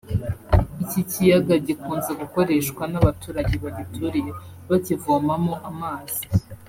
[0.83, 4.31] Iki kiyaga gikunze gukoreshwa n’abaturage bagituriye
[4.69, 6.21] bakivomamo amazi